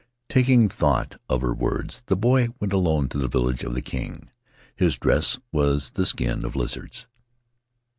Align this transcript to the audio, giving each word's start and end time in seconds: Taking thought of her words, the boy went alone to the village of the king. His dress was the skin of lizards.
Taking 0.29 0.67
thought 0.67 1.21
of 1.29 1.41
her 1.41 1.53
words, 1.53 2.01
the 2.07 2.15
boy 2.15 2.47
went 2.59 2.73
alone 2.73 3.07
to 3.09 3.19
the 3.19 3.27
village 3.27 3.63
of 3.63 3.75
the 3.75 3.83
king. 3.83 4.31
His 4.75 4.97
dress 4.97 5.37
was 5.51 5.91
the 5.91 6.07
skin 6.07 6.43
of 6.43 6.55
lizards. 6.55 7.05